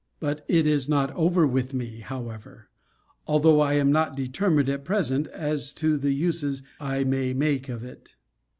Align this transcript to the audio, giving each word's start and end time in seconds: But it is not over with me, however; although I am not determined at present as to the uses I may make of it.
But 0.19 0.43
it 0.47 0.65
is 0.65 0.89
not 0.89 1.11
over 1.11 1.45
with 1.45 1.75
me, 1.75 1.99
however; 1.99 2.69
although 3.27 3.59
I 3.61 3.73
am 3.73 3.91
not 3.91 4.15
determined 4.17 4.67
at 4.67 4.83
present 4.83 5.27
as 5.27 5.73
to 5.73 5.95
the 5.95 6.11
uses 6.11 6.63
I 6.79 7.03
may 7.03 7.33
make 7.33 7.69
of 7.69 7.83
it. 7.83 8.15